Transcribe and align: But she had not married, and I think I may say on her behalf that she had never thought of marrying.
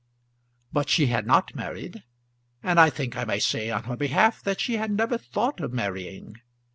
But 0.73 0.89
she 0.89 1.05
had 1.13 1.27
not 1.27 1.53
married, 1.53 2.01
and 2.63 2.79
I 2.79 2.89
think 2.89 3.15
I 3.15 3.23
may 3.23 3.37
say 3.37 3.69
on 3.69 3.83
her 3.83 3.95
behalf 3.95 4.41
that 4.41 4.59
she 4.59 4.77
had 4.77 4.89
never 4.89 5.15
thought 5.19 5.59
of 5.59 5.73
marrying. 5.73 6.37